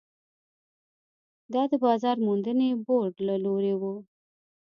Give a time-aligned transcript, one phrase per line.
[1.53, 3.95] دا د بازار موندنې بورډ له لوري وو.